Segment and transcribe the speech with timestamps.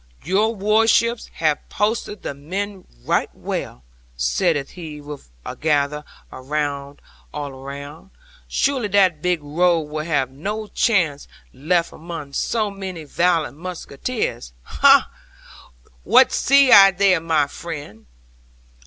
[0.23, 3.83] '"Your warships have posted the men right well,"
[4.17, 6.95] saith he with anather bow
[7.31, 8.09] all round;
[8.47, 14.53] "surely that big rogue will have no chance left among so many valiant musketeers.
[14.63, 15.11] Ha!
[16.03, 18.07] what see I there, my friend?